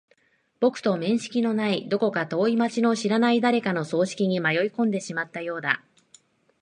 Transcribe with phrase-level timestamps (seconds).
[0.59, 5.83] 僕と面識のない、どこか遠い街の知らない誰かの葬式に迷い込んでしまったようだ。